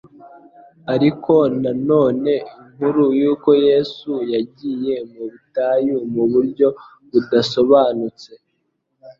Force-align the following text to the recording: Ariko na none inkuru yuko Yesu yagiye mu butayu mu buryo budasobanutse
Ariko 0.93 1.33
na 1.61 1.71
none 1.89 2.31
inkuru 2.61 3.03
yuko 3.21 3.49
Yesu 3.67 4.11
yagiye 4.33 4.95
mu 5.11 5.23
butayu 5.31 5.95
mu 6.13 6.23
buryo 6.31 6.67
budasobanutse 7.09 8.31